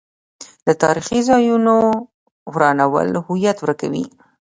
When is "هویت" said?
3.25-3.57